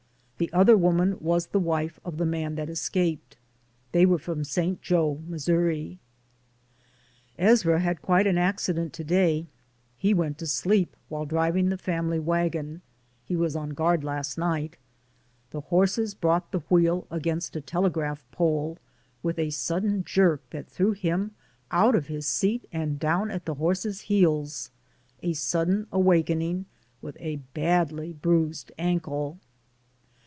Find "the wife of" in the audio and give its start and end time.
1.45-2.17